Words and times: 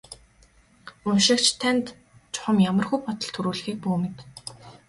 Уншигч 1.07 1.45
танд 1.59 1.85
чухам 2.33 2.57
ямархуу 2.69 2.99
бодол 3.05 3.29
төрүүлэхийг 3.33 3.77
бүү 3.81 3.95
мэд. 4.01 4.15